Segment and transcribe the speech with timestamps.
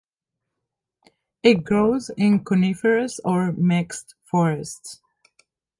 [1.43, 4.99] It grows in coniferous or mixed forests.